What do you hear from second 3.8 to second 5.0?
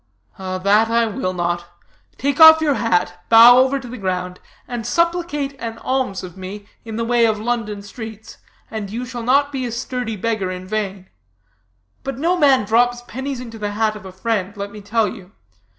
the ground, and